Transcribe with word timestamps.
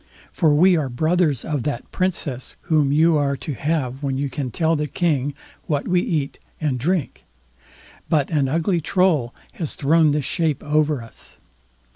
For 0.31 0.51
we 0.51 0.75
are 0.75 0.89
brothers 0.89 1.45
of 1.45 1.61
that 1.61 1.91
Princess 1.91 2.55
whom 2.61 2.91
you 2.91 3.17
are 3.17 3.37
to 3.37 3.53
have 3.53 4.01
when 4.01 4.17
you 4.17 4.31
can 4.31 4.49
tell 4.49 4.75
the 4.75 4.87
King 4.87 5.35
what 5.67 5.87
we 5.87 6.01
eat 6.01 6.39
and 6.59 6.79
drink; 6.79 7.23
but 8.09 8.31
an 8.31 8.49
ugly 8.49 8.81
Troll 8.81 9.31
has 9.51 9.75
thrown 9.75 10.09
this 10.09 10.25
shape 10.25 10.63
over 10.63 11.03
us. 11.03 11.39